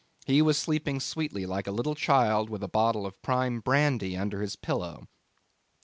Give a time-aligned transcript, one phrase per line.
[0.25, 4.41] He was sleeping sweetly like a little child, with a bottle of prime brandy under
[4.41, 5.07] his pillow.